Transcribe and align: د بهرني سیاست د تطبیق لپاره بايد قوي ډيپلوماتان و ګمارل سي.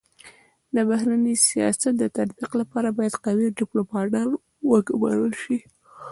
د 0.75 0.77
بهرني 0.89 1.35
سیاست 1.49 1.93
د 1.97 2.03
تطبیق 2.17 2.51
لپاره 2.61 2.95
بايد 2.97 3.13
قوي 3.25 3.47
ډيپلوماتان 3.59 4.29
و 4.69 4.71
ګمارل 4.87 5.33
سي. 5.43 5.57